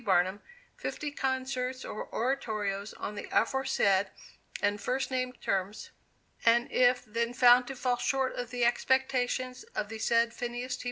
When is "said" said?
9.99-10.33